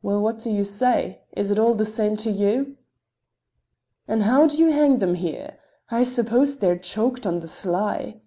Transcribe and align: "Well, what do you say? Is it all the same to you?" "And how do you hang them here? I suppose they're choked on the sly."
"Well, 0.00 0.22
what 0.22 0.38
do 0.38 0.48
you 0.50 0.64
say? 0.64 1.20
Is 1.36 1.50
it 1.50 1.58
all 1.58 1.74
the 1.74 1.84
same 1.84 2.16
to 2.16 2.30
you?" 2.30 2.78
"And 4.08 4.22
how 4.22 4.46
do 4.46 4.56
you 4.56 4.72
hang 4.72 4.98
them 4.98 5.14
here? 5.14 5.58
I 5.90 6.04
suppose 6.04 6.56
they're 6.56 6.78
choked 6.78 7.26
on 7.26 7.40
the 7.40 7.48
sly." 7.48 8.22